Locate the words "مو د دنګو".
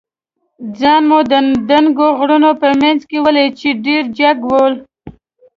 1.09-2.07